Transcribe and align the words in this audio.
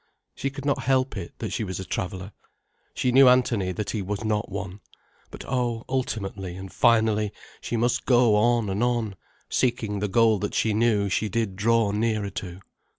She 0.33 0.49
could 0.49 0.65
not 0.65 0.85
help 0.85 1.15
it, 1.15 1.37
that 1.37 1.51
she 1.53 1.63
was 1.63 1.79
a 1.79 1.85
traveller. 1.85 2.31
She 2.95 3.11
knew 3.11 3.29
Anthony, 3.29 3.71
that 3.71 3.91
he 3.91 4.01
was 4.01 4.23
not 4.23 4.49
one. 4.51 4.79
But 5.29 5.43
oh, 5.47 5.85
ultimately 5.87 6.55
and 6.55 6.73
finally, 6.73 7.31
she 7.61 7.77
must 7.77 8.07
go 8.07 8.35
on 8.35 8.67
and 8.67 8.83
on, 8.83 9.15
seeking 9.47 9.99
the 9.99 10.07
goal 10.07 10.39
that 10.39 10.55
she 10.55 10.73
knew 10.73 11.07
she 11.07 11.29
did 11.29 11.55
draw 11.55 11.91
nearer 11.91 12.31
to. 12.31 12.61